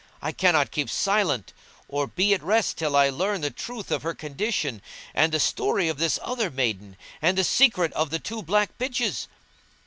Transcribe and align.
I 0.19 0.31
cannot 0.31 0.71
keep 0.71 0.89
silence 0.89 1.53
or 1.87 2.07
be 2.07 2.33
at 2.33 2.41
rest 2.41 2.75
till 2.75 2.95
I 2.95 3.09
learn 3.11 3.41
the 3.41 3.51
truth 3.51 3.91
of 3.91 4.01
her 4.01 4.15
condition 4.15 4.81
and 5.13 5.31
the 5.31 5.39
story 5.39 5.89
of 5.89 5.99
this 5.99 6.17
other 6.23 6.49
maiden 6.49 6.97
and 7.21 7.37
the 7.37 7.43
secret 7.43 7.93
of 7.93 8.09
the 8.09 8.17
two 8.17 8.41
black 8.41 8.75
bitches." 8.79 9.27